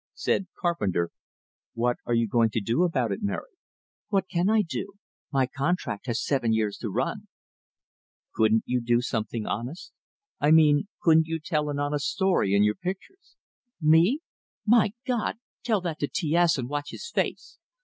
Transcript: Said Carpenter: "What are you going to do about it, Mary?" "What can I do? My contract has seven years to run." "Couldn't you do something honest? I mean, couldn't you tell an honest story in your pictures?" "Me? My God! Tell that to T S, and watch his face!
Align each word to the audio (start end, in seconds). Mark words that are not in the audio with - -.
Said 0.15 0.47
Carpenter: 0.59 1.11
"What 1.75 1.97
are 2.07 2.15
you 2.15 2.27
going 2.27 2.49
to 2.53 2.59
do 2.59 2.81
about 2.81 3.11
it, 3.11 3.21
Mary?" 3.21 3.51
"What 4.07 4.27
can 4.27 4.49
I 4.49 4.63
do? 4.63 4.93
My 5.31 5.45
contract 5.45 6.07
has 6.07 6.25
seven 6.25 6.53
years 6.53 6.77
to 6.79 6.89
run." 6.89 7.27
"Couldn't 8.33 8.63
you 8.65 8.81
do 8.81 9.01
something 9.03 9.45
honest? 9.45 9.91
I 10.39 10.49
mean, 10.49 10.87
couldn't 11.03 11.27
you 11.27 11.39
tell 11.39 11.69
an 11.69 11.77
honest 11.77 12.09
story 12.09 12.55
in 12.55 12.63
your 12.63 12.73
pictures?" 12.73 13.35
"Me? 13.79 14.21
My 14.65 14.93
God! 15.05 15.35
Tell 15.63 15.81
that 15.81 15.99
to 15.99 16.07
T 16.07 16.35
S, 16.35 16.57
and 16.57 16.67
watch 16.67 16.89
his 16.89 17.07
face! 17.07 17.59